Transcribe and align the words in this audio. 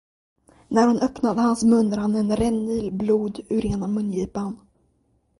När 0.67 0.87
hon 0.87 0.99
öppnade 0.99 1.41
hans 1.41 1.63
mun 1.63 1.95
rann 1.95 2.15
en 2.15 2.35
rännil 2.35 2.91
blod 2.91 3.39
ut 3.39 3.45
ur 3.49 3.65
ena 3.65 3.87
mungipan. 3.87 4.57